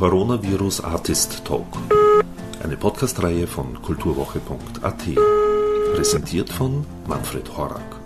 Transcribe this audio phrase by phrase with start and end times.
[0.00, 1.66] Coronavirus Artist Talk.
[2.64, 5.02] Eine Podcastreihe von kulturwoche.at.
[5.94, 8.00] Präsentiert von Manfred Horak.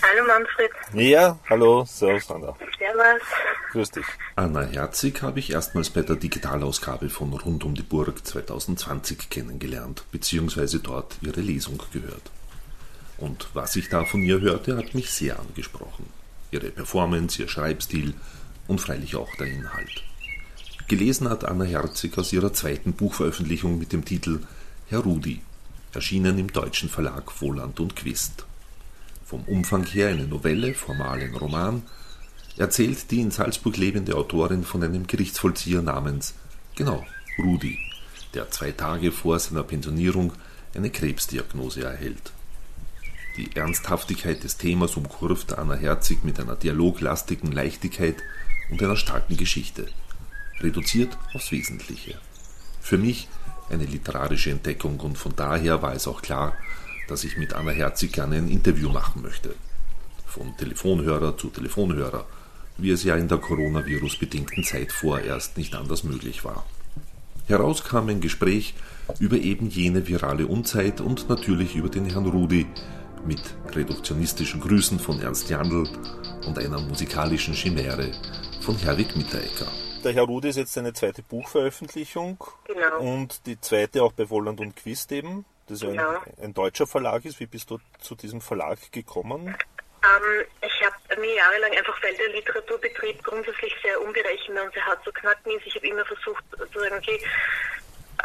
[0.00, 0.70] Hallo Manfred.
[0.94, 2.56] Ja, hallo, servus Sandra.
[2.78, 3.22] Servus.
[3.72, 4.06] Grüß dich.
[4.36, 10.04] Anna Herzig habe ich erstmals bei der Digitalausgabe von Rund um die Burg 2020 kennengelernt,
[10.12, 12.30] beziehungsweise dort ihre Lesung gehört.
[13.16, 16.17] Und was ich da von ihr hörte, hat mich sehr angesprochen.
[16.50, 18.14] Ihre Performance, ihr Schreibstil
[18.66, 20.04] und freilich auch der Inhalt.
[20.88, 24.40] Gelesen hat Anna Herzig aus ihrer zweiten Buchveröffentlichung mit dem Titel
[24.88, 25.42] Herr Rudi,
[25.92, 28.46] erschienen im deutschen Verlag Wohland und Quist.
[29.26, 31.82] Vom Umfang her eine Novelle, formal ein Roman,
[32.56, 36.34] erzählt die in Salzburg lebende Autorin von einem Gerichtsvollzieher namens,
[36.74, 37.04] genau,
[37.38, 37.78] Rudi,
[38.32, 40.32] der zwei Tage vor seiner Pensionierung
[40.74, 42.32] eine Krebsdiagnose erhält.
[43.38, 48.16] Die Ernsthaftigkeit des Themas umkurvt Anna Herzig mit einer dialoglastigen Leichtigkeit
[48.68, 49.86] und einer starken Geschichte,
[50.58, 52.18] reduziert aufs Wesentliche.
[52.80, 53.28] Für mich
[53.70, 56.54] eine literarische Entdeckung und von daher war es auch klar,
[57.06, 59.54] dass ich mit Anna Herzig gerne ein Interview machen möchte.
[60.26, 62.26] Von Telefonhörer zu Telefonhörer,
[62.76, 66.66] wie es ja in der Coronavirus-bedingten Zeit vorerst nicht anders möglich war.
[67.46, 68.74] Heraus kam ein Gespräch
[69.20, 72.66] über eben jene virale Unzeit und natürlich über den Herrn Rudi
[73.24, 73.40] mit
[73.74, 75.86] reduktionistischen Grüßen von Ernst Jandl
[76.46, 78.10] und einer musikalischen Chimäre
[78.60, 79.66] von Herwig Mitterecker.
[80.04, 82.98] Der Herr Rudi ist jetzt seine zweite Buchveröffentlichung Genau.
[83.00, 86.10] und die zweite auch bei Wolland und Quist eben, das ja Genau.
[86.38, 87.40] ein, ein deutscher Verlag ist.
[87.40, 89.48] Wie bist du zu diesem Verlag gekommen?
[89.48, 95.02] Ähm, ich habe mir jahrelang einfach, weil der Literaturbetrieb grundsätzlich sehr unberechenbar und sehr hart
[95.04, 97.20] zu knacken ist, ich habe immer versucht zu sagen, okay,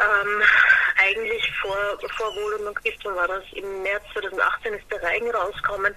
[0.00, 0.42] ähm,
[0.96, 1.76] eigentlich vor,
[2.16, 3.44] vor Wohl und Christ, wann war das?
[3.52, 5.94] Im März 2018 ist der Reigen rausgekommen.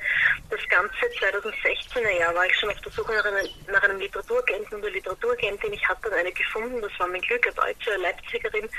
[0.50, 4.80] Das ganze 2016er Jahr war ich schon auf der Suche nach, einer, nach einem Literaturagenten
[4.80, 5.73] oder Literaturagentin.
[5.73, 8.69] Ich habe dann eine gefunden, das war mein Glück, eine deutsche Leipzigerin,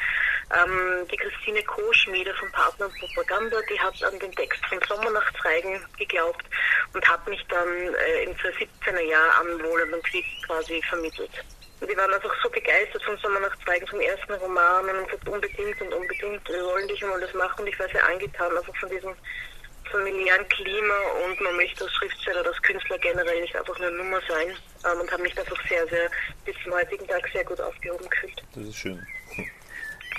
[0.55, 5.81] ähm, die Christine Koschmiede vom Partner und Propaganda, die hat an den Text von Sommernachtsreigen
[5.99, 6.45] geglaubt
[6.95, 11.31] und hat mich dann äh, im 2017er Jahr an Wohl und Christ quasi vermittelt.
[11.81, 15.81] Und die waren einfach so begeistert von Sommernachtsreigen, vom ersten Roman und haben gesagt, unbedingt
[15.81, 17.61] und unbedingt, wir wollen dich mal das machen.
[17.61, 19.15] Und ich war sehr angetan, einfach von diesem
[19.91, 24.55] familiären Klima und man möchte als Schriftsteller, als Künstler generell nicht einfach eine Nummer sein
[24.85, 26.11] ähm, und habe mich einfach sehr, sehr
[26.45, 28.43] bis zum heutigen Tag sehr gut aufgehoben gefühlt.
[28.55, 29.07] Das ist schön.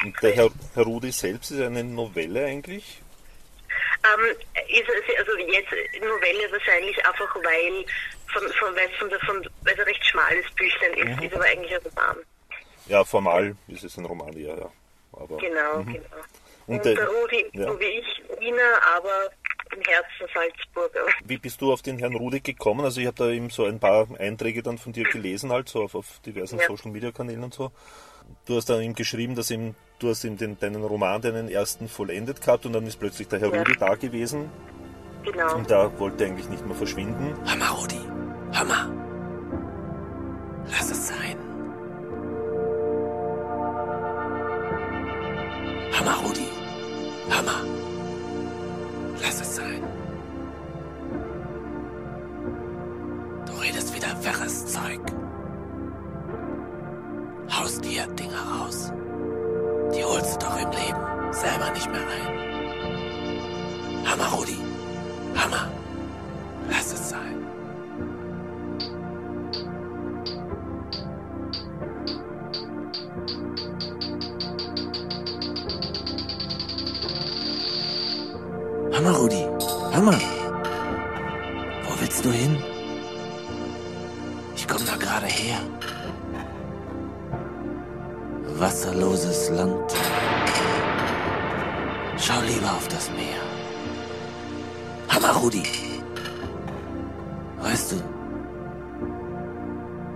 [0.04, 3.02] Und der Herr, Herr Rudi selbst ist eine Novelle eigentlich?
[4.06, 4.36] Ähm,
[4.70, 5.72] ist, also jetzt
[6.02, 7.86] Novelle wahrscheinlich einfach, weil
[8.34, 11.82] von, von, von von, weil es ein recht schmales Büchlein ist, ist aber eigentlich ein
[11.84, 12.18] Roman.
[12.88, 14.72] Ja, formal ist es ein Roman, ja, ja.
[15.14, 16.00] Aber Genau, genau.
[16.68, 17.68] Und Und, der- der Rudi, ja.
[17.68, 19.30] so wie ich, Wiener, aber
[19.76, 21.06] im Herzen Salzburger.
[21.26, 22.86] wie bist du auf den Herrn Rudi gekommen?
[22.86, 25.84] Also ich habe da eben so ein paar Einträge dann von dir gelesen, halt so
[25.84, 26.66] auf, auf diversen Ja.
[26.68, 27.72] Social Media Kanälen und so.
[28.46, 31.88] Du hast dann ihm geschrieben, dass ihm, du hast ihm den, deinen Roman, deinen ersten
[31.90, 33.60] vollendet gehabt und dann ist plötzlich der Herr Ja.
[33.60, 34.50] Rudi da gewesen
[35.32, 35.56] Genau.
[35.56, 37.34] und da wollte er eigentlich nicht mehr verschwinden.
[37.46, 38.02] Hammer, Rudi.
[38.54, 38.90] Hammer.
[40.72, 41.38] Lass es sein.
[45.98, 46.48] Hammer, Rudi.
[47.30, 47.62] Hammer.
[49.22, 49.84] Lass es sein.
[53.46, 55.02] Du redest wieder wirres Zeug.
[57.52, 58.92] Haust dir Dinge raus.
[59.96, 62.40] Die holst du doch im Leben selber nicht mehr ein.
[64.08, 64.69] Hammer, Rudi.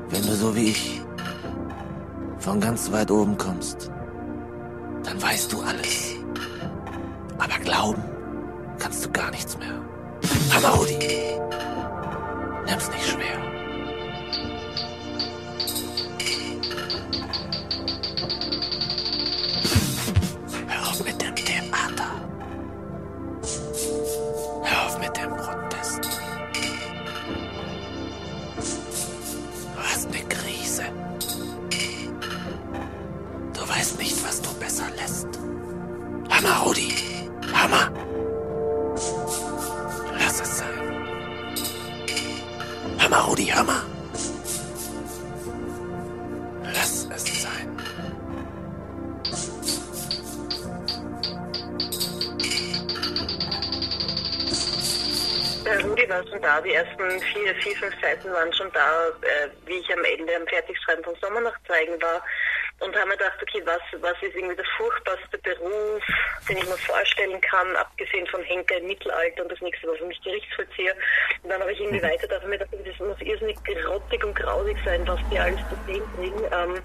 [0.09, 1.01] Wenn du so wie ich
[2.39, 3.89] von ganz weit oben kommst,
[5.03, 6.15] dann weißt du alles.
[7.37, 8.03] Aber glauben
[8.79, 9.73] kannst du gar nichts mehr.
[10.53, 10.77] Hammer.
[12.65, 13.52] Nimm's nicht schwer.
[56.03, 59.77] Rudi war schon da, die ersten vier, vier, fünf Seiten waren schon da, äh, wie
[59.77, 62.21] ich am Ende am Fertigschreiben von Sommernacht-Zeigen war.
[62.79, 66.03] Und haben mir gedacht, okay, was, was ist irgendwie der furchtbarste Beruf,
[66.49, 70.05] den ich mir vorstellen kann, abgesehen von Henker im Mittelalter und das nächste war für
[70.05, 70.95] mich Gerichtsvollzieher.
[71.43, 74.77] Und dann habe ich irgendwie weiter gedacht, mir gedacht, das muss irrsinnig grottig und grausig
[74.83, 76.43] sein, was die alles zu sehen kriegen.
[76.51, 76.81] Ähm,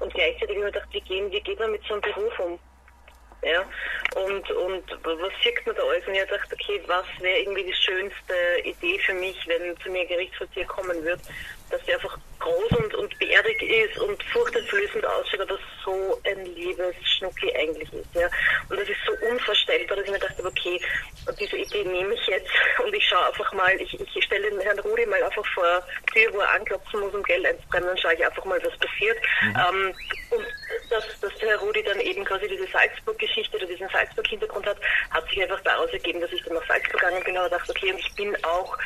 [0.00, 2.38] und gleichzeitig habe ich mir gedacht, wie, gehen, wie geht man mit so einem Beruf
[2.38, 2.58] um?
[3.44, 3.64] Ja,
[4.14, 6.06] und, und was sieht man da alles?
[6.06, 9.90] Und ich habe gedacht, okay, was wäre irgendwie die schönste Idee für mich, wenn zu
[9.90, 11.20] mir ein Gerichtsvollzieher kommen wird,
[11.70, 16.94] dass der einfach groß und, und bärig ist und furchteinflößend ausschaut, aber so ein liebes
[17.02, 18.14] Schnucki eigentlich ist.
[18.14, 18.28] Ja.
[18.68, 20.80] Und das ist so unvorstellbar, dass ich mir dachte, okay,
[21.40, 22.50] diese Idee nehme ich jetzt
[22.84, 26.32] und ich schaue einfach mal, ich, ich stelle den Herrn Rudi mal einfach vor Tür,
[26.32, 29.18] wo er anklopfen muss, um Geld einzubrennen, dann schaue ich einfach mal, was passiert.
[29.42, 29.56] Mhm.
[29.56, 29.94] Ähm,
[30.30, 30.46] und
[30.92, 34.78] dass, dass der Herr Rudi dann eben quasi diese Salzburg-Geschichte oder diesen Salzburg-Hintergrund hat,
[35.10, 37.92] hat sich einfach daraus ergeben, dass ich dann nach Salzburg gegangen bin und dachte, okay,
[37.92, 38.76] und ich bin auch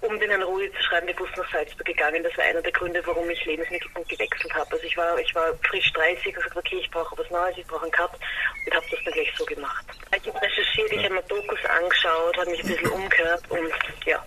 [0.00, 2.22] um den Herrn Rudi zu schreiben, bewusst nach Salzburg gegangen.
[2.22, 4.70] Das war einer der Gründe, warum ich Lebensmittelpunkt gewechselt habe.
[4.70, 7.66] Also ich war, ich war frisch 30 und gesagt, okay, ich brauche was Neues, ich
[7.66, 9.84] brauche einen Cut und habe das dann gleich so gemacht.
[10.14, 13.72] Ich habe recherchiert, ich habe mir Dokus angeschaut, habe mich ein bisschen umgehört und
[14.06, 14.24] ja,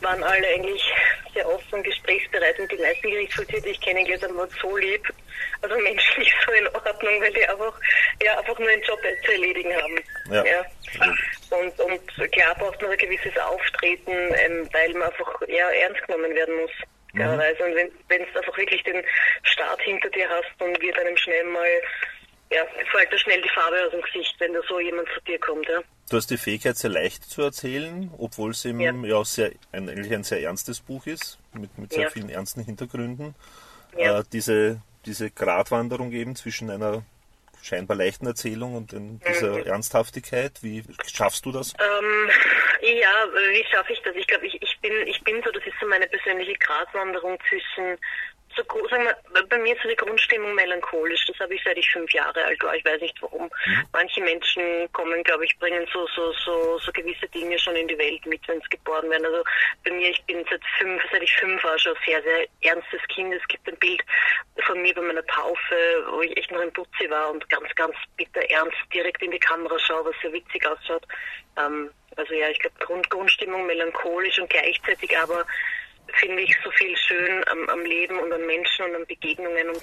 [0.00, 0.82] waren alle eigentlich
[1.32, 5.12] sehr offen gesprächsbereit und die meisten Gerichtsvollzieher, die ich kennengelernt habe, waren so lieb,
[5.64, 7.80] also menschlich so in Ordnung, weil die einfach,
[8.22, 10.00] ja, einfach nur einen Job zu erledigen haben.
[10.30, 10.44] Ja.
[10.44, 10.64] ja.
[11.50, 16.34] Und, und klar braucht man ein gewisses Auftreten, ähm, weil man einfach eher ernst genommen
[16.34, 16.70] werden muss.
[17.12, 17.22] Mhm.
[17.22, 17.74] Also, und
[18.08, 19.02] wenn, du einfach wirklich den
[19.44, 21.68] Staat hinter dir hast und wird einem schnell mal
[22.52, 22.62] ja,
[22.92, 25.66] fällt da schnell die Farbe aus dem Gesicht, wenn da so jemand zu dir kommt.
[25.68, 25.80] Ja.
[26.10, 28.92] Du hast die Fähigkeit, sehr leicht zu erzählen, obwohl es eben ja.
[28.92, 32.10] ja sehr, ein, eigentlich ein sehr ernstes Buch ist, mit, mit sehr ja.
[32.10, 33.34] vielen ernsten Hintergründen.
[33.96, 34.20] Ja.
[34.20, 37.04] Äh, diese, diese Gratwanderung eben zwischen einer
[37.62, 39.66] scheinbar leichten Erzählung und in dieser mhm.
[39.66, 41.72] Ernsthaftigkeit, wie schaffst du das?
[41.80, 42.30] Ähm,
[42.82, 44.14] ja, wie schaffe ich das?
[44.16, 47.98] Ich glaube, ich, ich, bin, ich bin so, das ist so meine persönliche Gratwanderung zwischen
[48.56, 51.24] so, sagen wir, bei mir ist so die Grundstimmung melancholisch.
[51.26, 52.74] Das habe ich seit ich fünf Jahre alt war.
[52.74, 53.50] Ich weiß nicht warum.
[53.66, 53.86] Mhm.
[53.92, 57.98] Manche Menschen kommen, glaube ich, bringen so, so, so, so gewisse Dinge schon in die
[57.98, 59.26] Welt mit, wenn sie geboren werden.
[59.26, 59.42] Also
[59.84, 63.34] bei mir, ich bin seit fünf, seit ich fünf war, schon sehr, sehr ernstes Kind.
[63.34, 64.02] Es gibt ein Bild
[64.66, 67.94] von mir bei meiner Taufe, wo ich echt noch ein Putzi war und ganz, ganz
[68.16, 71.04] bitter ernst direkt in die Kamera schaue, was sehr witzig ausschaut.
[71.58, 75.44] Ähm, also ja, ich glaube, Grund, Grundstimmung melancholisch und gleichzeitig aber
[76.16, 79.68] finde ich so viel schön am, am, Leben und an Menschen und an Begegnungen.
[79.68, 79.80] Und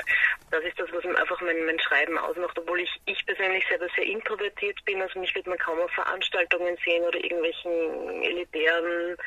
[0.49, 4.05] das ist das, was einfach mein, mein Schreiben ausmacht, obwohl ich, ich persönlich selber sehr
[4.05, 9.17] introvertiert bin, also mich wird man kaum auf Veranstaltungen sehen oder irgendwelchen elitären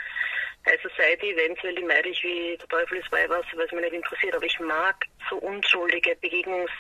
[0.67, 3.83] High Society Events, weil die meide ich wie der Teufel ist Weihwasser, weil es mich
[3.83, 4.97] nicht interessiert, aber ich mag
[5.29, 6.71] so unschuldige Begegnungs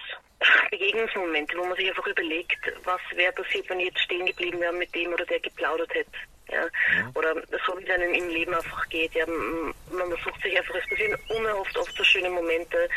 [0.70, 4.72] Begegnungsmomente, wo man sich einfach überlegt, was wäre passiert, wenn ich jetzt stehen geblieben wäre
[4.72, 6.10] mit dem oder der geplaudert hätte.
[6.54, 7.02] Ja.
[7.02, 7.10] Mhm.
[7.14, 7.34] Oder
[7.66, 9.14] so wie es einem im Leben einfach geht.
[9.14, 9.26] Ja.
[9.26, 12.88] Man versucht sich einfach, es passieren unerhofft oft so schöne Momente,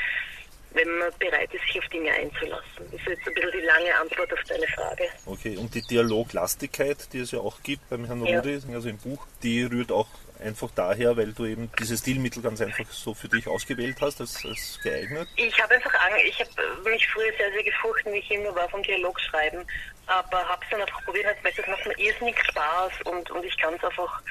[0.71, 2.85] wenn man bereit ist, sich auf Dinge einzulassen.
[2.91, 5.03] Das ist jetzt ein bisschen die lange Antwort auf deine Frage.
[5.25, 8.39] Okay, und die Dialoglastigkeit, die es ja auch gibt beim Herrn ja.
[8.39, 10.07] Rudi, also im Buch, die rührt auch
[10.43, 14.45] einfach daher, weil du eben dieses Stilmittel ganz einfach so für dich ausgewählt hast, als,
[14.45, 15.27] als geeignet?
[15.35, 18.69] Ich habe einfach Angst, ich habe mich früher sehr, sehr gefurchten, wie ich immer war
[18.69, 19.65] vom Dialog schreiben,
[20.07, 23.57] aber habe es dann einfach probiert, weil das macht mir irrsinnig Spaß und, und ich
[23.57, 24.21] kann es einfach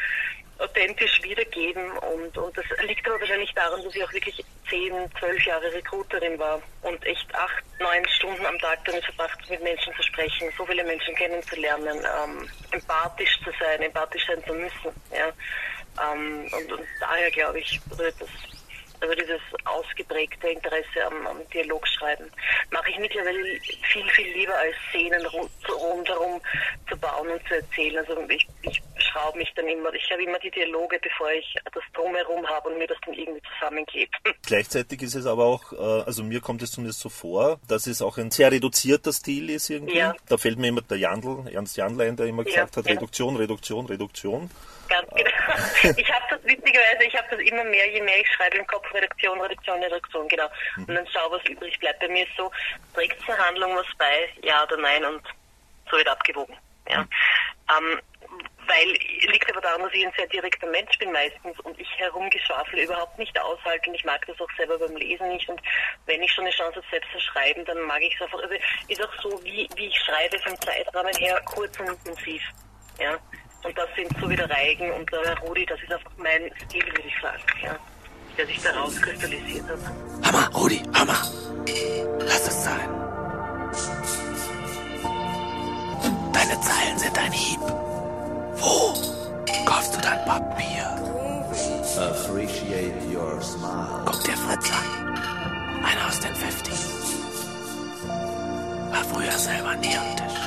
[0.58, 5.44] authentisch wiedergeben und, und das liegt aber wahrscheinlich daran, dass ich auch wirklich zehn, zwölf
[5.44, 10.02] Jahre Recruiterin war und echt acht, neun Stunden am Tag damit verbracht, mit Menschen zu
[10.02, 15.02] sprechen, so viele Menschen kennenzulernen, ähm, empathisch zu sein, empathisch sein zu müssen.
[15.12, 15.30] Ja.
[16.12, 18.28] Ähm, und, und daher glaube ich, rührt das
[19.00, 22.30] also dieses ausgeprägte Interesse am, am Dialogschreiben
[22.70, 23.60] mache ich mittlerweile
[23.92, 26.40] viel, viel lieber als Szenen rundherum
[26.88, 27.98] zu bauen und zu erzählen.
[27.98, 31.82] Also ich, ich schraube mich dann immer, ich habe immer die Dialoge, bevor ich das
[31.94, 34.14] drumherum habe und mir das dann irgendwie zusammenklebt.
[34.46, 38.02] Gleichzeitig ist es aber auch, äh, also mir kommt es zumindest so vor, dass es
[38.02, 39.98] auch ein sehr reduzierter Stil ist irgendwie.
[39.98, 40.14] Ja.
[40.28, 43.86] Da fällt mir immer der Jandl, Ernst Jandlein, der immer gesagt ja, hat, Reduktion, Reduktion,
[43.86, 44.50] Reduktion.
[44.88, 45.30] Ganz genau.
[45.96, 48.92] Ich habe das witzigerweise, ich habe das immer mehr, je mehr ich schreibe im Kopf,
[48.92, 50.48] Redaktion, Redaktion, Redaktion, genau.
[50.76, 50.84] Mhm.
[50.84, 52.00] Und dann schau, was übrig bleibt.
[52.00, 52.50] Bei mir ist so,
[52.94, 55.22] trägt zur Handlung was bei, ja oder nein und
[55.90, 56.56] so wird abgewogen.
[56.88, 57.02] Ja.
[57.02, 57.08] Mhm.
[57.68, 58.00] Ähm,
[58.68, 58.92] weil
[59.32, 63.18] liegt aber daran, dass ich ein sehr direkter Mensch bin meistens und ich herumgeschwafle überhaupt
[63.18, 65.60] nicht aushalte und ich mag das auch selber beim Lesen nicht und
[66.06, 68.54] wenn ich schon eine Chance habe, selbst zu schreiben, dann mag ich es einfach, also
[68.88, 72.42] ist auch so, wie, wie ich schreibe vom Zeitrahmen her, kurz und intensiv.
[72.98, 73.18] Ja.
[73.64, 76.84] Und das sind so wie der Reigen und der Rudi, das ist einfach mein Stil,
[76.86, 77.42] würde ich sagen.
[77.62, 77.76] Ja.
[78.36, 79.78] der sich daraus kristallisiert hat.
[80.26, 81.16] Hammer, Rudi, Hammer!
[82.20, 82.88] Lass es sein.
[86.32, 87.60] Deine Zeilen sind ein Hieb.
[87.60, 88.94] Wo
[89.64, 91.02] kaufst du dein Papier?
[91.98, 94.02] Appreciate your smile.
[94.04, 95.14] Guck dir Fritz an.
[95.82, 96.90] Einer aus den 50s.
[98.92, 100.45] War früher selber nie am Tisch.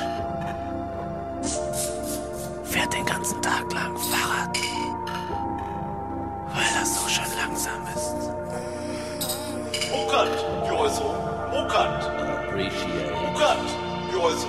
[2.80, 4.58] Fährt den ganzen Tag lang Fahrrad.
[6.54, 8.14] Weil das so schön langsam ist.
[9.90, 11.14] Muckert, Joiso,
[11.50, 13.58] muckert, Appreciate muckert,
[14.10, 14.48] Joiso,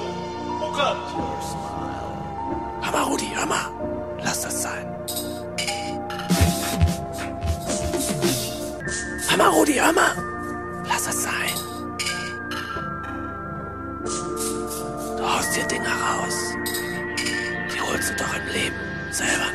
[0.61, 0.97] muckert.
[1.13, 2.81] your smile.
[2.81, 3.69] Hammer, Rudi, Hammer!
[4.23, 4.95] Lass das sein.
[9.29, 10.15] Hammer, Rudi, Hammer!
[10.15, 10.20] Lass
[19.21, 19.50] Leben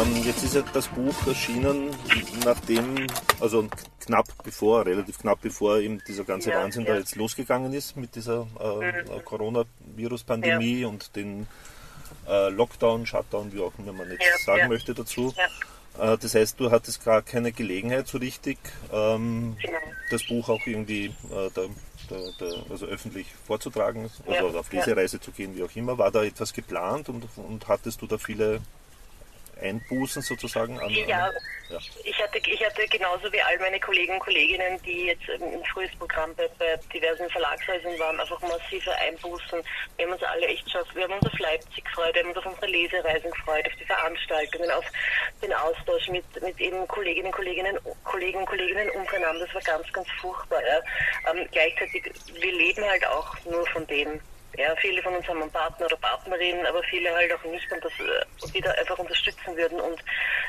[0.00, 1.90] Ähm, jetzt ist ja das Buch erschienen,
[2.44, 3.06] nachdem,
[3.40, 3.68] also
[4.00, 6.92] knapp bevor, relativ knapp bevor eben dieser ganze Ja, Wahnsinn ja.
[6.92, 11.46] da jetzt losgegangen ist mit dieser äh, äh, Coronavirus-Pandemie und den
[12.28, 14.68] äh, Lockdown, Shutdown, wie auch immer man jetzt Ja, sagen ja.
[14.68, 15.34] möchte dazu.
[15.36, 16.14] Ja.
[16.14, 18.58] Äh, das heißt, du hattest gar keine Gelegenheit so richtig,
[18.92, 19.56] ähm,
[20.10, 21.68] das Buch auch irgendwie äh, der,
[22.08, 24.78] der, der, also öffentlich vorzutragen, also Ja, auf ja.
[24.78, 25.98] Lesereise zu gehen, wie auch immer.
[25.98, 28.60] War da etwas geplant und, und hattest du da viele
[29.60, 30.90] Einbußen sozusagen an?
[30.90, 31.32] Ja, an
[31.70, 31.78] ja.
[32.02, 35.94] Ich hatte, ich hatte genauso wie all meine Kollegen und Kolleginnen, die jetzt im frühes
[35.96, 39.62] Programm bei, bei diversen Verlagshäusern waren, einfach massive Einbußen.
[39.96, 42.38] Wir haben uns alle echt schon, wir haben uns auf Leipzig gefreut, wir haben uns
[42.38, 44.84] auf unsere Lesereisen gefreut, auf die Veranstaltungen, auf
[45.42, 49.46] den Austausch mit, mit eben Kolleginnen und Kolleginnen, Kollegen und Kolleginnen untereinander.
[49.46, 50.60] Das war ganz, ganz furchtbar.
[50.66, 50.80] Ja.
[51.30, 54.20] Ähm, gleichzeitig, wir leben halt auch nur von dem.
[54.56, 57.84] Ja, viele von uns haben einen Partner oder Partnerin, aber viele halt auch nicht und
[57.84, 59.80] das äh, wieder einfach unterstützen würden.
[59.80, 60.02] Und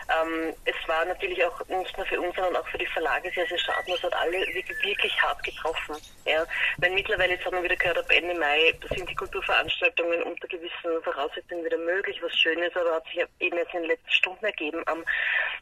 [0.09, 3.45] ähm, es war natürlich auch nicht nur für uns, sondern auch für die Verlage sehr,
[3.47, 3.83] sehr schade.
[3.87, 5.95] Das hat alle wirklich, wirklich hart getroffen.
[6.25, 6.45] Ja,
[6.77, 11.03] weil mittlerweile, jetzt haben wir wieder gehört, ab Ende Mai sind die Kulturveranstaltungen unter gewissen
[11.03, 14.45] Voraussetzungen wieder möglich, was schön ist, aber hat sich eben jetzt in den letzten Stunden
[14.45, 14.83] ergeben.
[14.89, 15.05] Ähm,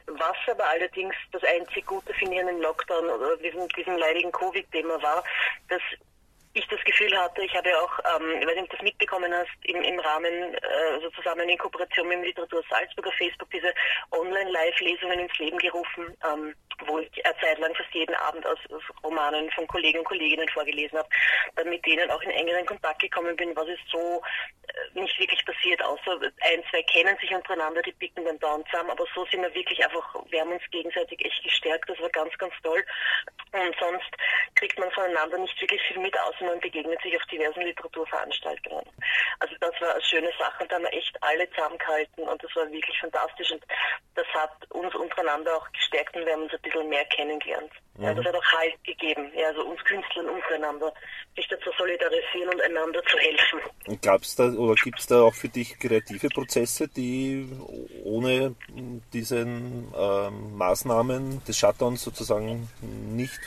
[0.06, 4.32] was aber allerdings das einzige Gute finde ich an dem Lockdown oder diesem, diesem leidigen
[4.32, 5.22] Covid-Thema war,
[5.68, 5.82] dass
[6.52, 8.84] ich das Gefühl hatte, ich habe ja auch, ähm, ich weiß nicht, ob du das
[8.84, 10.58] mitbekommen hast, im, im Rahmen, äh,
[10.94, 13.72] also zusammen in Kooperation mit dem Literatur Salzburg auf Facebook diese
[14.10, 16.54] Online-Live-Lesungen ins Leben gerufen, ähm,
[16.86, 20.48] wo ich eine Zeit lang fast jeden Abend aus, aus Romanen von Kollegen und Kolleginnen
[20.48, 21.08] vorgelesen habe,
[21.54, 24.22] dann mit denen auch in engeren Kontakt gekommen bin, was ist so
[24.94, 29.04] nicht wirklich passiert, außer ein, zwei kennen sich untereinander, die picken dann dauernd zusammen, aber
[29.14, 32.54] so sind wir wirklich einfach, wir haben uns gegenseitig echt gestärkt, das war ganz, ganz
[32.62, 32.84] toll.
[33.52, 34.10] Und sonst
[34.54, 38.84] kriegt man voneinander nicht wirklich viel mit, außer man begegnet sich auf diversen Literaturveranstaltungen.
[39.40, 42.54] Also das war eine schöne Sache und da haben wir echt alle zusammengehalten und das
[42.56, 43.64] war wirklich fantastisch und
[44.14, 47.72] das hat uns untereinander auch gestärkt und wir haben uns ein bisschen mehr kennengelernt.
[47.98, 50.92] Ja, das hat auch Halt gegeben, ja, also uns Künstlern untereinander,
[51.40, 53.60] sich da zu solidarisieren und einander zu helfen.
[54.02, 57.48] Gab es da oder gibt es da auch für dich kreative Prozesse, die
[58.04, 58.54] ohne
[59.12, 63.40] diesen ähm, Maßnahmen des Shutdowns sozusagen nicht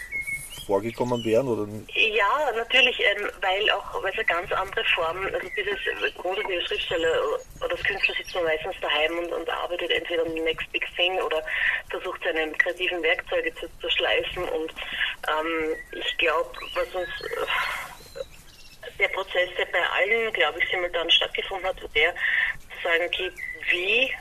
[0.66, 1.48] vorgekommen wären?
[1.48, 1.68] Oder?
[1.94, 6.68] Ja, natürlich, ähm, weil auch weil es eine ganz andere Form, also dieses äh, grundsätzliche
[6.68, 7.14] Schriftsteller
[7.60, 11.20] oder das Künstler sitzt man meistens daheim und, und arbeitet entweder the next big thing
[11.22, 11.44] oder
[11.90, 14.72] versucht seine kreativen Werkzeuge zu, zu schleifen und
[15.28, 17.46] ähm, ich glaube, was uns äh,
[19.00, 23.32] der Prozess, der bei allen, glaube ich, simultan stattgefunden hat, war der zu sagen, okay,
[23.70, 24.14] wie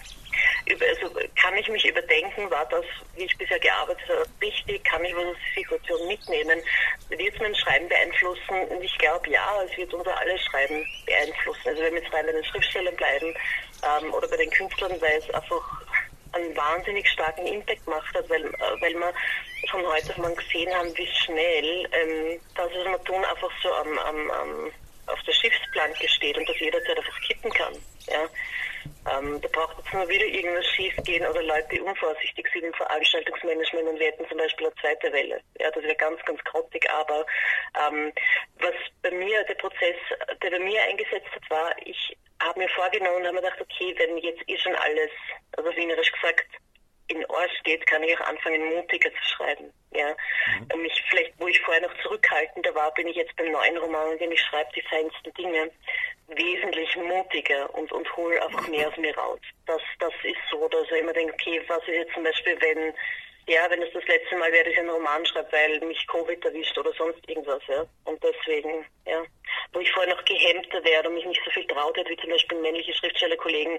[0.67, 2.85] über, also kann ich mich überdenken, war das,
[3.17, 6.61] wie ich bisher gearbeitet habe, richtig, kann ich was aus der Situation mitnehmen,
[7.09, 8.69] wird es mein Schreiben beeinflussen?
[8.69, 11.69] Und ich glaube, ja, es wird unser alles Schreiben beeinflussen.
[11.69, 13.35] Also wenn wir jetzt rein bei den Schriftstellern bleiben
[13.83, 15.82] ähm, oder bei den Künstlern, weil es einfach
[16.33, 19.13] einen wahnsinnig starken Impact gemacht hat, weil, äh, weil wir
[19.71, 23.73] von heute auf morgen gesehen haben, wie schnell ähm, das, was wir tun, einfach so
[23.73, 24.73] am, am, am,
[25.07, 27.75] auf der Schiffsplanke steht und das jederzeit einfach kippen kann.
[28.09, 28.29] Ja.
[29.11, 32.75] Ähm, da braucht jetzt nur wieder irgendwas schief gehen oder Leute, die unvorsichtig sind im
[32.75, 35.41] Veranstaltungsmanagement und wir hätten zum Beispiel eine zweite Welle.
[35.59, 37.25] Ja, das wäre ganz, ganz grottig, aber
[37.89, 38.13] ähm,
[38.59, 39.97] was bei mir, der Prozess,
[40.43, 43.95] der bei mir eingesetzt hat, war, ich habe mir vorgenommen und habe mir gedacht, okay,
[43.99, 45.11] wenn jetzt eh schon alles,
[45.57, 46.47] also wienerisch gesagt,
[47.09, 49.73] in Arsch geht, kann ich auch anfangen, mutiger zu schreiben.
[49.93, 50.09] Ja.
[50.09, 50.69] Mhm.
[50.73, 54.13] Und mich vielleicht, wo ich vorher noch zurückhaltender war, bin ich jetzt beim neuen Roman,
[54.13, 55.71] in dem ich schreibe, die feinsten Dinge,
[56.29, 59.41] wesentlich mutiger und, und hole einfach mehr aus mir raus.
[59.67, 62.95] Das, das ist so, dass ich immer denke, okay, was ist jetzt zum Beispiel, wenn
[63.47, 66.45] ja, wenn es das letzte Mal wäre, dass ich einen Roman schreibe, weil mich Covid
[66.45, 67.85] erwischt oder sonst irgendwas, ja.
[68.05, 69.23] Und deswegen, ja.
[69.73, 72.31] Wo ich vorher noch gehemmter wäre und mich nicht so viel traut hätte, wie zum
[72.31, 73.79] Beispiel männliche Schriftstellerkollegen,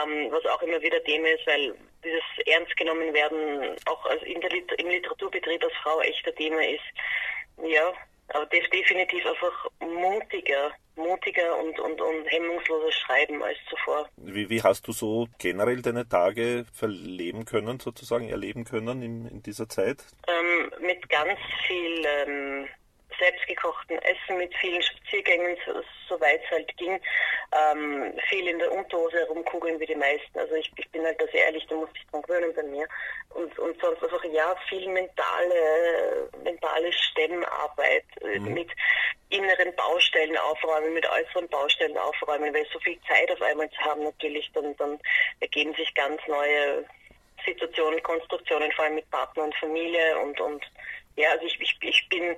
[0.00, 1.74] ähm, was auch immer wieder Thema ist, weil
[2.04, 6.62] dieses ernst genommen werden auch als in der Lit im Literaturbetrieb als Frau echter Thema
[6.66, 6.84] ist.
[7.62, 7.92] Ja,
[8.28, 10.72] aber das definitiv einfach mutiger,
[11.02, 14.08] mutiger und, und, und hemmungsloser schreiben als zuvor.
[14.16, 19.42] Wie, wie hast du so generell deine Tage verleben können, sozusagen erleben können in, in
[19.42, 20.04] dieser Zeit?
[20.28, 22.68] Ähm, mit ganz viel ähm,
[23.20, 25.56] selbstgekochten Essen, mit vielen Spaziergängen,
[26.08, 27.00] soweit es halt ging,
[27.52, 30.38] ähm, viel in der Unterhose herumkugeln wie die meisten.
[30.38, 32.88] Also ich, ich bin halt da sehr ehrlich, da muss ich dran gewöhnen bei mir.
[33.30, 38.54] Und, und sonst einfach, ja, viel mentale, mentale Stemmarbeit äh, mhm.
[38.54, 38.70] mit
[39.30, 44.02] inneren Baustellen aufräumen, mit äußeren Baustellen aufräumen, weil so viel Zeit auf einmal zu haben
[44.02, 44.98] natürlich, dann, dann
[45.38, 46.84] ergeben sich ganz neue
[47.44, 50.64] Situationen, Konstruktionen, vor allem mit Partner und Familie und, und
[51.16, 52.36] ja, also ich, ich, ich bin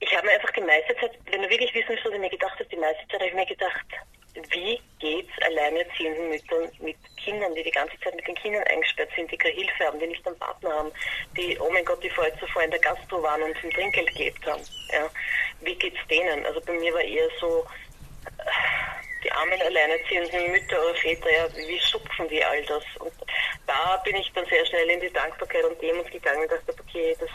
[0.00, 2.30] ich habe mir einfach die meiste Zeit, wenn du wirklich wissen willst, was ich mir
[2.30, 3.86] gedacht habe, die meiste Zeit habe ich mir gedacht,
[4.52, 9.30] wie geht's alleinerziehenden Müttern mit Kindern, die die ganze Zeit mit den Kindern eingesperrt sind,
[9.30, 10.92] die keine Hilfe haben, die nicht einen Partner haben,
[11.36, 14.46] die, oh mein Gott, die vorher zuvor in der Gastro waren und zum Trinkgeld gelebt
[14.46, 14.62] haben.
[14.92, 15.10] Ja.
[15.60, 16.46] Wie geht's denen?
[16.46, 17.66] Also bei mir war eher so,
[19.22, 22.84] die armen alleinerziehenden Mütter oder Väter, ja, wie schupfen die all das?
[23.00, 23.12] Und
[23.66, 27.14] da bin ich dann sehr schnell in die Dankbarkeit und Demut gegangen und dachte, okay,
[27.20, 27.28] das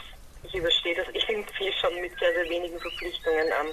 [0.46, 3.72] ich überstehe das irgendwie schon mit sehr, sehr wenigen Verpflichtungen an.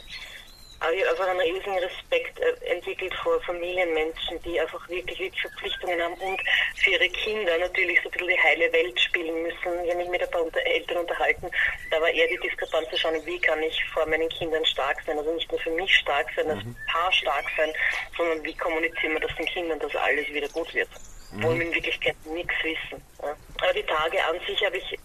[0.79, 5.41] Aber ich habe einfach einen riesigen Respekt äh, entwickelt vor Familienmenschen, die einfach wirklich, wirklich
[5.41, 6.41] Verpflichtungen haben und
[6.75, 9.85] für ihre Kinder natürlich so ein bisschen die heile Welt spielen müssen.
[9.85, 11.49] Ich habe mich mit ein paar Eltern unterhalten.
[11.89, 15.17] Da war eher die Diskrepanz zu schauen, wie kann ich vor meinen Kindern stark sein.
[15.17, 16.75] Also nicht nur für mich stark sein, als mhm.
[16.91, 17.71] Paar stark sein,
[18.17, 20.89] sondern wie kommunizieren wir das den Kindern, dass alles wieder gut wird.
[21.31, 21.43] Mhm.
[21.43, 23.01] Wo wir in Wirklichkeit nichts wissen.
[23.21, 23.37] Ja.
[23.61, 24.99] Aber die Tage an sich habe ich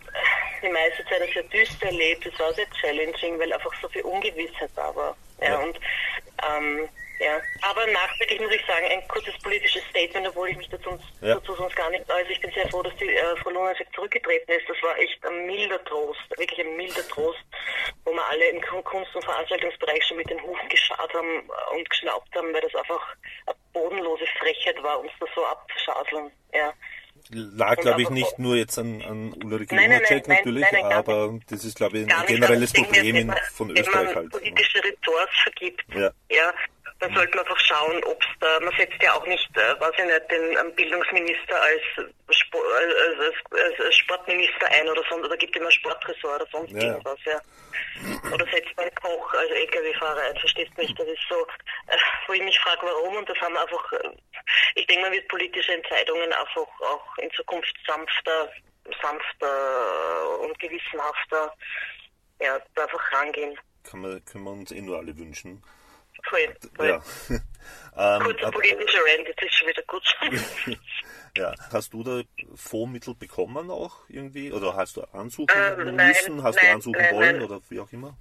[0.63, 0.69] die
[1.29, 2.27] Zeit sehr düster erlebt.
[2.27, 5.17] Es war sehr challenging, weil einfach so viel Ungewissheit da war.
[5.41, 5.59] Ja, ja.
[5.59, 5.79] und
[6.49, 6.89] ähm,
[7.21, 7.41] ja.
[7.63, 11.35] Aber nachträglich muss ich sagen, ein kurzes politisches Statement, obwohl ich mich dazu, ja.
[11.35, 14.53] dazu sonst gar nicht also Ich bin sehr froh, dass die äh, Frau Lunacek zurückgetreten
[14.53, 14.69] ist.
[14.69, 17.43] Das war echt ein milder Trost, wirklich ein milder Trost,
[18.05, 22.35] wo wir alle im Kunst- und Veranstaltungsbereich schon mit den Hufen geschart haben und geschnaubt
[22.37, 26.31] haben, weil das einfach eine bodenlose Frechheit war, uns da so abzuschaseln.
[26.55, 26.73] Ja
[27.31, 31.65] lag, glaube ich, nicht nur jetzt an, an Ulrike Lunacek natürlich, nein, nein, aber das
[31.65, 34.31] ist, glaube ich, ein generelles Problem in, von Österreich halt.
[34.31, 36.11] politische Ressorts vergibt, ja.
[36.31, 36.53] ja
[37.01, 39.93] dann sollte man einfach schauen, ob es da, man setzt ja auch nicht, äh, weiß
[39.99, 45.71] ich nicht, den Bildungsminister als, Sport, als, als, Sportminister ein oder sonst, oder gibt immer
[45.71, 46.89] Sportressort oder sonst ja.
[46.89, 47.41] irgendwas, ja.
[48.33, 50.93] Oder setzt man Koch als LKW-Fahrer ein, verstehst mich?
[50.95, 51.47] Das ist so,
[51.87, 54.11] äh, wo ich mich frage, warum, und das haben wir einfach, äh,
[54.75, 58.51] ich denke, man wird politische Entscheidungen einfach auch in Zukunft sanfter,
[59.01, 61.55] sanfter und gewissenhafter,
[62.41, 63.57] ja, da einfach rangehen.
[63.89, 65.63] Kann man, können wir uns eh nur alle wünschen.
[66.25, 66.89] Voll, voll.
[66.89, 67.03] Ja.
[68.19, 70.03] ähm, Kurzer politischer Rand, jetzt ist schon wieder gut.
[71.37, 71.55] ja.
[71.73, 72.23] Hast du da
[72.55, 74.53] Fondsmittel bekommen auch irgendwie?
[74.53, 76.37] Oder hast du ansuchen ähm, müssen?
[76.37, 78.17] Nein, hast nein, du ansuchen nein, wollen oder wie auch immer?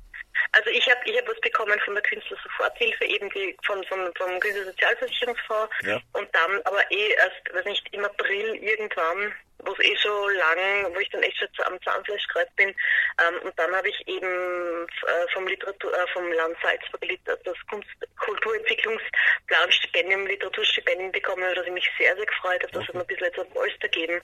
[0.52, 4.40] Also ich habe ich hab was bekommen von der Künstlersoforthilfe, eben die von, von, vom
[4.40, 6.02] Künstlersozialversicherungsfonds ja.
[6.14, 10.93] und dann aber eh erst, weiß nicht, im April irgendwann wo es eh schon lang,
[10.93, 12.70] wo ich dann echt schon am Zahnfleischkreuz bin.
[12.70, 17.88] Ähm, und dann habe ich eben äh, vom Literatur, äh, vom Land Salzburg das Kunst
[18.20, 22.72] Kulturentwicklungsplan Stipendium, Literaturstipendium bekommen, über das ich mich sehr, sehr gefreut habe.
[22.72, 24.22] Das hat mir ein bisschen jetzt ein Polster gegeben,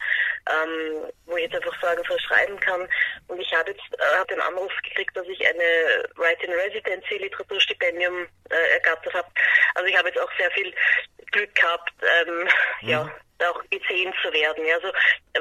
[0.49, 2.87] ähm, wo ich jetzt einfach sagen, schreiben kann.
[3.27, 8.73] Und ich habe jetzt äh, hab den Anruf gekriegt, dass ich eine Write-in-Residency Literaturstipendium äh,
[8.73, 9.27] ergattert habe.
[9.75, 10.73] Also ich habe jetzt auch sehr viel
[11.31, 12.43] Glück gehabt, ähm,
[12.81, 12.89] mhm.
[12.89, 13.11] ja,
[13.49, 14.63] auch gesehen zu werden.
[14.73, 14.87] Also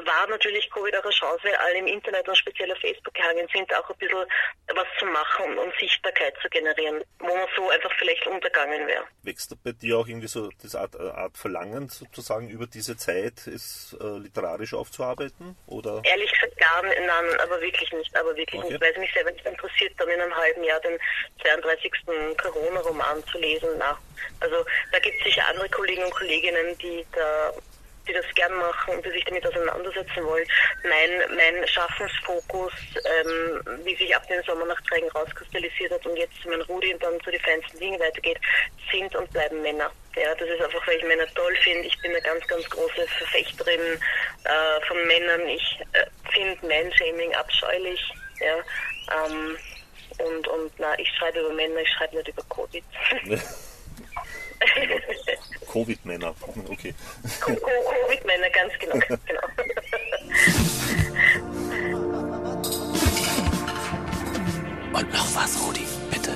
[0.06, 3.46] war natürlich Covid auch eine Chance, weil alle im Internet und speziell auf Facebook gehangen
[3.52, 4.24] sind, auch ein bisschen
[4.74, 9.04] was zu machen und Sichtbarkeit zu generieren, wo man so einfach vielleicht untergangen wäre.
[9.22, 13.46] Wächst bei dir auch irgendwie so das Art, äh, Art Verlangen sozusagen über diese Zeit,
[13.46, 15.56] es äh, literarisch aufzuarbeiten?
[15.66, 16.00] Oder?
[16.04, 18.72] Ehrlich gesagt gar nicht, nein, aber wirklich nicht, aber wirklich okay.
[18.72, 20.98] nicht, weil es mich sehr interessiert, dann in einem halben Jahr den
[21.42, 21.92] 32.
[22.40, 23.68] Corona-Roman zu lesen.
[23.78, 23.98] Na,
[24.40, 27.52] also da gibt es sicher andere Kollegen und Kolleginnen, die da
[28.06, 30.46] die das gern machen und die sich damit auseinandersetzen wollen.
[30.82, 36.62] Mein, mein Schaffensfokus, ähm, wie sich ab den Sommernachträgen rauskristallisiert hat und jetzt zu meinem
[36.62, 38.38] Rudi und dann zu den feinsten Dingen weitergeht,
[38.90, 39.90] sind und bleiben Männer.
[40.16, 41.86] Ja, das ist einfach, weil ich Männer toll finde.
[41.86, 44.00] Ich bin eine ganz, ganz große Verfechterin
[44.44, 45.48] äh, von Männern.
[45.48, 48.00] Ich äh, finde Man-Shaming abscheulich.
[48.40, 48.56] Ja,
[49.24, 49.56] ähm,
[50.18, 52.84] und, und na, ich schreibe über Männer, ich schreibe nicht über Covid.
[55.72, 56.34] Covid-Männer,
[56.68, 56.94] okay.
[57.40, 58.98] Covid-Männer, ganz genau.
[59.26, 59.42] genau.
[64.92, 66.32] Und noch was, Rudi, bitte.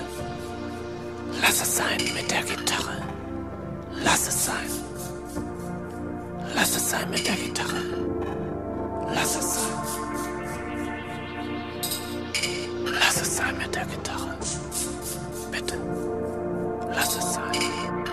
[1.43, 3.03] Lass es sein mit der Gitarre.
[4.03, 4.71] Lass es sein.
[6.55, 7.83] Lass es sein mit der Gitarre.
[9.15, 9.87] Lass es sein.
[12.87, 14.37] Lass es sein mit der Gitarre.
[15.53, 15.77] Bitte.
[16.95, 18.06] Lass es sein.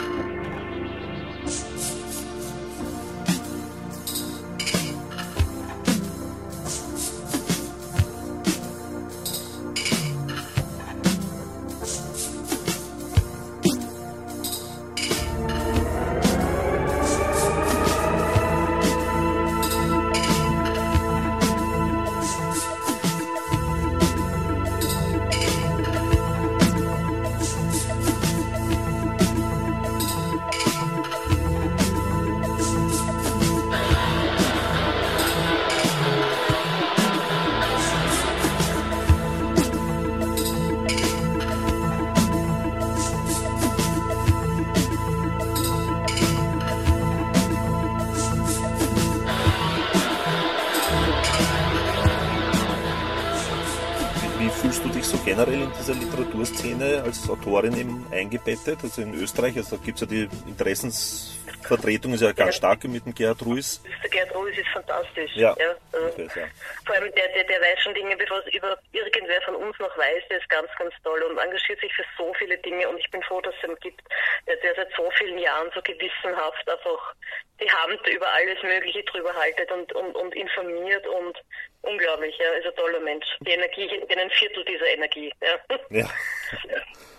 [56.44, 58.80] Literaturszene als Autorin eben eingebettet?
[58.84, 63.14] Also in Österreich, also gibt es ja die Interessensvertretung, ist ja ganz stark mit dem
[63.14, 63.82] Gerhard Ruiz.
[64.04, 65.32] Der Gerd Ruiz ist fantastisch.
[65.36, 66.44] Ja, also, ich weiß, ja.
[66.86, 69.98] Vor allem der, der, der weiß schon Dinge, bevor es über irgendwer von uns noch
[69.98, 73.10] weiß, der ist ganz, ganz toll und engagiert sich für so viele Dinge und ich
[73.10, 74.02] bin froh, dass es ihn gibt,
[74.48, 77.16] der, der seit so vielen Jahren so gewissenhaft einfach
[77.64, 81.38] die Hand über alles Mögliche drüber haltet und, und, und informiert und
[81.82, 83.26] unglaublich, ja, ist ein toller Mensch.
[83.42, 85.78] Die Energie, ich bin ein Viertel dieser Energie, ja.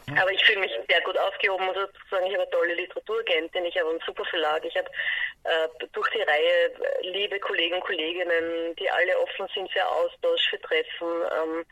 [0.07, 0.21] Ja.
[0.21, 2.27] Aber ich fühle mich sehr gut aufgehoben, muss ich sagen.
[2.27, 4.89] Ich habe eine tolle Literaturagentin, ich habe einen super Verlag, ich habe
[5.45, 10.51] äh, durch die Reihe äh, liebe Kollegen und Kolleginnen, die alle offen sind für Austausch,
[10.51, 11.65] für Treffen, ähm,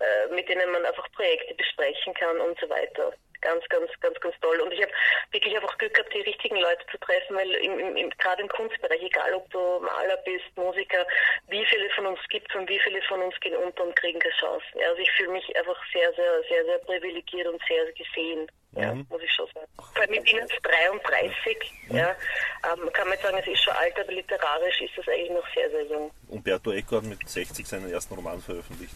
[0.00, 3.12] äh, mit denen man einfach Projekte besprechen kann und so weiter.
[3.40, 4.60] Ganz, ganz, ganz, ganz toll.
[4.60, 4.92] Und ich habe
[5.30, 8.48] wirklich einfach Glück gehabt, die richtigen Leute zu treffen, weil im, im, im, gerade im
[8.48, 11.06] Kunstbereich, egal ob du Maler bist, Musiker,
[11.48, 14.18] wie viele von uns gibt es und wie viele von uns gehen unter und kriegen
[14.18, 14.64] keine Chance.
[14.88, 18.50] Also ich fühle mich einfach sehr, sehr, sehr, sehr privilegiert und sehr gesehen.
[18.72, 19.66] Ja, muss ich schon sagen.
[19.78, 22.10] Vor allem ich bin jetzt 33, ja,
[22.70, 25.70] ähm, kann man sagen, es ist schon alt, aber literarisch ist es eigentlich noch sehr,
[25.70, 26.10] sehr jung.
[26.28, 28.92] Umberto Eco hat mit 60 seinen ersten Roman veröffentlicht.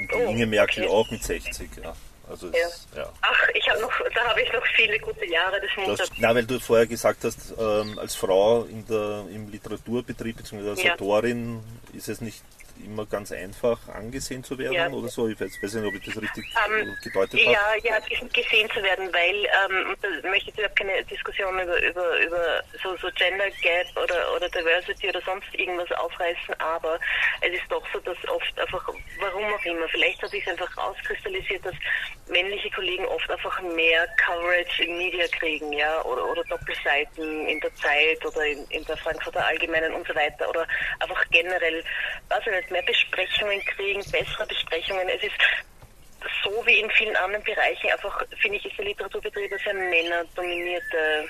[0.00, 0.92] Und Oh, Inge Merkel okay.
[0.92, 1.94] auch mit 60, ja.
[2.30, 2.52] Also Ja.
[2.66, 3.08] es, ja.
[3.22, 5.70] Ach, ich habe noch, da habe ich noch viele gute Jahre des.
[5.98, 10.70] Das, na, weil du vorher gesagt hast, ähm, als Frau in der, im Literaturbetrieb bzw.
[10.70, 10.92] als Ja.
[10.94, 11.60] Autorin
[11.94, 12.42] ist es nicht
[12.84, 14.88] immer ganz einfach angesehen zu werden Ja.
[14.88, 15.28] oder so.
[15.28, 17.52] Ich weiß, weiß nicht, ob ich das richtig Ähm, gedeutet habe.
[17.52, 21.82] Ja, ja, ges- gesehen zu werden, weil ähm, da möchte ich überhaupt keine Diskussion über,
[21.82, 26.98] über, über so, so Gender Gap oder, oder Diversity oder sonst irgendwas aufreißen, aber
[27.40, 28.88] es ist doch so, dass oft einfach,
[29.20, 31.74] warum auch immer, vielleicht hat sich einfach rauskristallisiert, dass
[32.28, 37.74] männliche Kollegen oft einfach mehr Coverage in Media kriegen, ja, oder, oder Doppelseiten in der
[37.76, 40.66] Zeit oder in, in der Frankfurter Allgemeinen und so weiter, oder
[41.00, 41.82] einfach generell,
[42.40, 45.08] ich nicht, mehr Besprechungen kriegen, bessere Besprechungen.
[45.08, 45.32] Es ist
[46.44, 51.28] so wie in vielen anderen Bereichen einfach, finde ich, ist der Literaturbetrieb eine sehr männerdominierte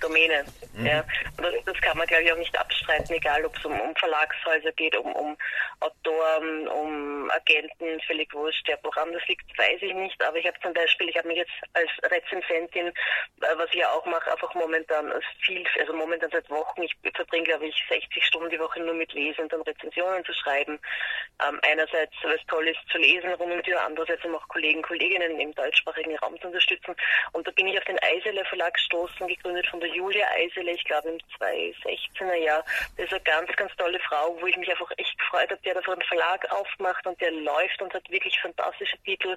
[0.00, 0.44] Domäne.
[0.78, 1.04] Ja.
[1.36, 3.94] Und das, das kann man, glaube ich, auch nicht abstreiten, egal ob es um, um
[3.96, 5.36] Verlagshäuser geht, um, um
[5.80, 8.68] Autoren, um Agenten, völlig wurscht.
[8.68, 10.22] Ja, woran das liegt, weiß ich nicht.
[10.22, 13.90] Aber ich habe zum Beispiel, ich habe mich jetzt als Rezensentin, äh, was ich ja
[13.90, 18.24] auch mache, einfach momentan als viel, also momentan seit Wochen, ich verbringe, glaube ich, 60
[18.24, 20.78] Stunden die Woche nur mit Lesen und dann Rezensionen zu schreiben.
[21.46, 24.48] Ähm, einerseits, weil es toll ist zu lesen rund um die Tür, andererseits um auch
[24.48, 26.94] Kollegen, Kolleginnen im deutschsprachigen Raum zu unterstützen.
[27.32, 30.84] Und da bin ich auf den Eisele Verlag gestoßen, gegründet von der Julia Eisele, ich
[30.84, 32.64] glaube im 2016er Jahr.
[32.96, 35.74] Das ist eine ganz, ganz tolle Frau, wo ich mich einfach echt gefreut habe, der
[35.74, 39.36] da einen Verlag aufmacht und der läuft und hat wirklich fantastische Titel.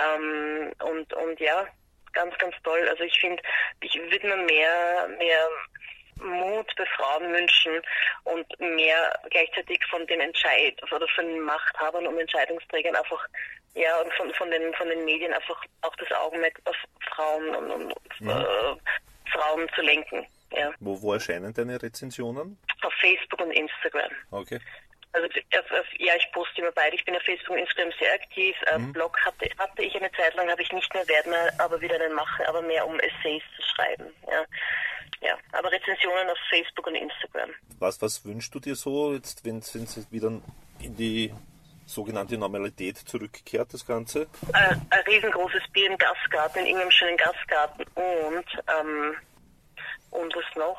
[0.00, 1.66] Ähm, und, und ja,
[2.12, 2.88] ganz, ganz toll.
[2.88, 3.42] Also ich finde,
[3.80, 5.48] ich würde mir mehr, mehr
[6.20, 7.82] Mut bei Frauen wünschen
[8.24, 13.26] und mehr gleichzeitig von den Entscheid oder von den Machthabern und Entscheidungsträgern einfach
[13.74, 16.76] ja und von, von den von den Medien einfach auch das Augenmerk auf
[17.10, 18.76] Frauen und, und äh,
[19.34, 20.26] Frauen zu lenken.
[20.56, 20.72] Ja.
[20.80, 22.58] Wo, wo erscheinen deine Rezensionen?
[22.82, 24.10] Auf Facebook und Instagram.
[24.30, 24.60] Okay.
[25.12, 26.96] Also auf, auf, ja, ich poste immer beide.
[26.96, 28.56] Ich bin auf Facebook und Instagram sehr aktiv.
[28.66, 31.80] Äh, Blog hatte, hatte ich eine Zeit lang, habe ich nicht mehr, werde mir aber
[31.80, 34.06] wieder einen machen, aber mehr um Essays zu schreiben.
[34.26, 34.44] Ja.
[35.20, 37.50] ja, aber Rezensionen auf Facebook und Instagram.
[37.78, 40.28] Was, was wünschst du dir so, jetzt, wenn es wieder
[40.80, 41.32] in die
[41.86, 44.22] sogenannte Normalität zurückkehrt, das Ganze?
[44.52, 48.44] Äh, ein riesengroßes Bier im Gastgarten, in irgendeinem schönen Gastgarten und,
[48.80, 49.14] ähm,
[50.10, 50.78] und was noch?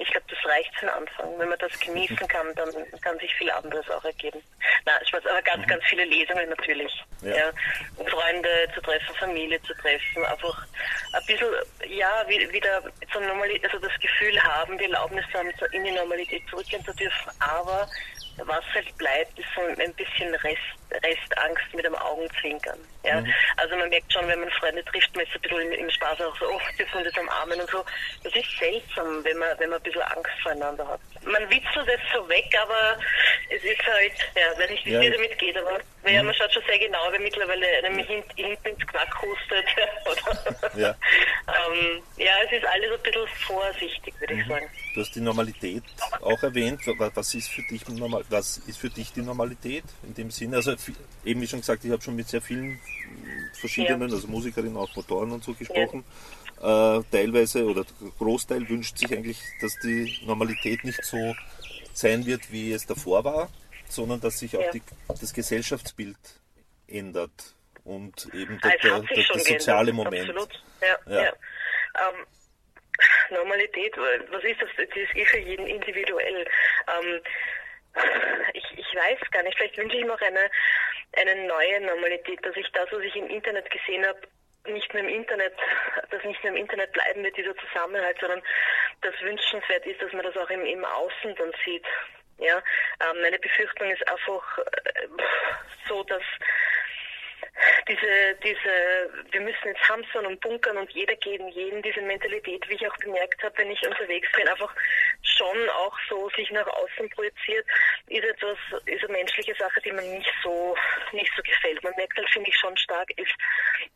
[0.00, 1.38] Ich glaube, das reicht für den Anfang.
[1.40, 2.68] Wenn man das genießen kann, dann
[3.00, 4.40] kann sich viel anderes auch ergeben.
[4.86, 7.04] Na, ich weiß, aber ganz, ganz viele Lesungen natürlich.
[7.22, 7.34] Ja.
[7.34, 7.52] Ja.
[8.08, 10.66] Freunde zu treffen, Familie zu treffen, einfach
[11.14, 11.48] ein bisschen,
[11.88, 12.80] ja, wie- wieder
[13.12, 16.94] zur Normalität, also das Gefühl haben, die Erlaubnis zu haben, in die Normalität zurückgehen zu
[16.94, 17.32] dürfen.
[17.40, 17.88] Aber
[18.46, 22.78] was halt bleibt, ist so ein bisschen Rest, Restangst mit dem Augenzwinkern.
[23.04, 23.22] Ja?
[23.56, 26.20] Also man merkt schon, wenn man Freunde trifft, man ist ein bisschen im, im Spaß
[26.22, 27.84] auch so, oh, dürfen wir jetzt umarmen und so.
[28.24, 31.00] Das ist seltsam, wenn man, wenn man ein bisschen Angst voreinander hat.
[31.24, 32.98] Man witzelt es so weg, aber
[33.50, 35.10] es ist halt, ja, weiß nicht, wie es Ja.
[35.10, 38.86] damit geht, aber ja, man schaut schon sehr genau, wer mittlerweile einem hint, hinten ins
[38.86, 39.66] Knack hustet.
[40.76, 40.94] Ja.
[41.48, 44.70] ähm, ja, es ist alles ein bisschen vorsichtig, würde ich sagen.
[44.94, 45.82] Du hast die Normalität
[46.20, 46.80] auch erwähnt.
[46.86, 48.24] Wa- Was ist für dich normal?
[48.28, 50.56] Was ist für dich die Normalität in dem Sinne?
[50.56, 52.78] Also vi- eben wie schon gesagt, ich habe schon mit sehr vielen
[53.54, 54.14] verschiedenen, Ja.
[54.14, 56.04] also Musikerinnen, auch Motoren und so gesprochen.
[56.60, 61.34] Äh, teilweise oder der Großteil wünscht sich eigentlich, dass die Normalität nicht so
[61.92, 63.48] sein wird, wie es davor war,
[63.88, 64.70] sondern dass sich auch Ja.
[64.72, 66.16] die, das Gesellschaftsbild
[66.88, 70.30] ändert und eben Ah, der, der, der, der soziale Moment.
[70.30, 70.62] Absolut.
[70.80, 71.22] Ja, Ja.
[71.24, 71.28] ja.
[71.30, 72.26] Ähm,
[73.30, 74.68] Normalität, was ist das?
[74.76, 76.46] Das ist für jeden individuell.
[76.88, 77.20] Ähm,
[78.54, 80.50] ich, ich weiß gar nicht, vielleicht wünsche ich mir auch eine,
[81.16, 84.20] eine neue Normalität, dass ich das, was ich im Internet gesehen habe,
[84.66, 85.54] nicht nur im Internet,
[86.10, 88.42] dass nicht nur im Internet bleiben wird, dieser Zusammenhalt, sondern
[89.00, 91.84] das wünschenswert ist, dass man das auch im, im Außen dann sieht.
[92.38, 92.62] Ja,
[93.00, 95.08] ähm, meine Befürchtung ist einfach äh,
[95.88, 96.22] so, dass
[97.88, 102.74] diese, diese, wir müssen jetzt hamstern und bunkern und jeder gegen jeden, diese Mentalität, wie
[102.74, 104.72] ich auch bemerkt habe, wenn ich unterwegs bin, einfach
[105.38, 107.66] schon auch so sich nach außen projiziert,
[108.08, 110.76] ist etwas, ist eine menschliche Sache, die mir nicht so,
[111.12, 111.82] nicht so gefällt.
[111.82, 113.34] Man merkt halt, finde ich, schon stark, ist,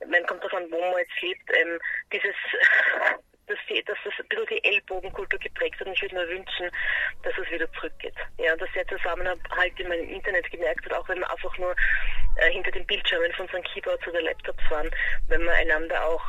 [0.07, 1.79] man kommt davon, wo man jetzt lebt, ähm,
[2.13, 2.35] dieses,
[3.47, 6.71] dass, die, dass das ein bisschen die Ellbogenkultur geprägt hat und ich würde mir wünschen,
[7.23, 8.15] dass es wieder zurückgeht.
[8.39, 11.75] Ja, dass der Zusammenhalt, den man im Internet gemerkt hat, auch wenn man einfach nur
[12.37, 14.91] äh, hinter den Bildschirmen von unseren Keyboards oder Laptops waren,
[15.29, 16.25] wenn man einander auch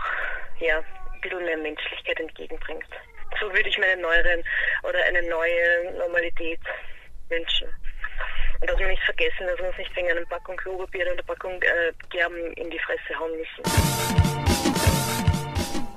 [0.60, 2.89] ja, ein bisschen mehr Menschlichkeit entgegenbringt.
[3.39, 4.43] So würde ich mir einen neueren
[4.84, 6.60] oder eine neue Normalität
[7.30, 7.67] wünschen.
[8.62, 11.24] Und dass wir nicht vergessen, dass wir uns nicht wegen einer Packung Klopapier oder einer
[11.24, 13.63] Packung äh, Gerben in die Fresse hauen müssen.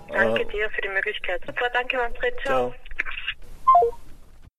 [0.09, 1.43] Danke dir für die Möglichkeit.
[1.47, 2.35] Super, danke Manfred.
[2.41, 2.75] Ciao.
[3.63, 4.01] Ciao.